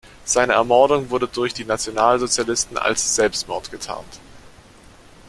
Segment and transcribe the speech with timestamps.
[0.25, 4.19] Seine Ermordung wurde durch die Nationalsozialisten als Selbstmord getarnt.